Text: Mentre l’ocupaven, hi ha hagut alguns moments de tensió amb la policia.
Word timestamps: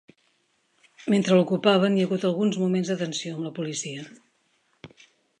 Mentre 1.13 1.35
l’ocupaven, 1.39 1.97
hi 1.99 2.03
ha 2.03 2.07
hagut 2.09 2.25
alguns 2.29 2.57
moments 2.61 2.89
de 2.93 2.97
tensió 3.01 3.35
amb 3.35 3.47
la 3.49 3.53
policia. 3.59 4.07